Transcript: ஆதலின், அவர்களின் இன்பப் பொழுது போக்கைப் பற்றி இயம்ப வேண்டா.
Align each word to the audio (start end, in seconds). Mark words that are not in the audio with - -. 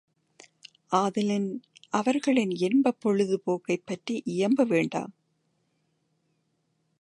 ஆதலின், 0.91 1.61
அவர்களின் 1.89 2.49
இன்பப் 2.49 2.97
பொழுது 2.99 3.39
போக்கைப் 3.39 3.85
பற்றி 3.85 4.23
இயம்ப 4.25 4.67
வேண்டா. 4.67 5.07